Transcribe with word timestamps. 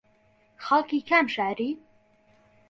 خەڵکی 0.65 0.99
کام 1.09 1.25
شاری 1.35 1.69